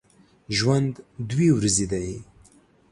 [0.57, 0.93] ژوند
[1.29, 2.09] دوې ورځي دی